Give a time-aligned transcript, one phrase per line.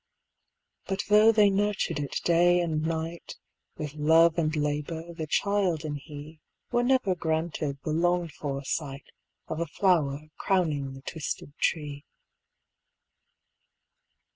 [0.87, 3.35] But though they nurtured it day and night.
[3.77, 6.39] With love and labour, the child and he
[6.71, 9.05] Were never granted the longed for sight
[9.47, 12.03] Of a flower crowning the twisted tree.